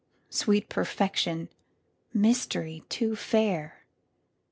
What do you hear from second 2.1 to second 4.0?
Mystery too fair!